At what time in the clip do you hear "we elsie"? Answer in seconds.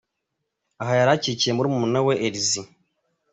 2.05-2.63